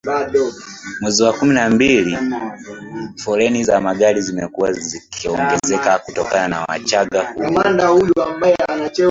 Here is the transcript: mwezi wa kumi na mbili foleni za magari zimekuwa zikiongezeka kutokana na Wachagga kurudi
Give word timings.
mwezi 1.01 1.23
wa 1.23 1.33
kumi 1.33 1.53
na 1.53 1.69
mbili 1.69 2.17
foleni 3.15 3.63
za 3.63 3.81
magari 3.81 4.21
zimekuwa 4.21 4.73
zikiongezeka 4.73 5.99
kutokana 5.99 6.47
na 6.47 6.61
Wachagga 6.69 7.23
kurudi 7.23 8.13